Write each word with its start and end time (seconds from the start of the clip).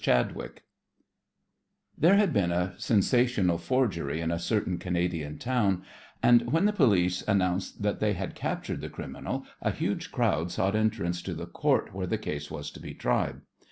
CHADWICK 0.03 0.63
There 1.95 2.15
had 2.15 2.33
been 2.33 2.51
a 2.51 2.73
sensational 2.79 3.59
forgery 3.59 4.19
in 4.19 4.31
a 4.31 4.39
certain 4.39 4.79
Canadian 4.79 5.37
town, 5.37 5.83
and 6.23 6.51
when 6.51 6.65
the 6.65 6.73
police 6.73 7.21
announced 7.27 7.83
that 7.83 7.99
they 7.99 8.13
had 8.13 8.33
captured 8.33 8.81
the 8.81 8.89
criminal 8.89 9.45
a 9.61 9.69
huge 9.69 10.11
crowd 10.11 10.51
sought 10.51 10.75
entrance 10.75 11.21
to 11.21 11.35
the 11.35 11.45
Court 11.45 11.93
where 11.93 12.07
the 12.07 12.17
case 12.17 12.49
was 12.49 12.71
to 12.71 12.79
be 12.79 12.95
tried. 12.95 13.41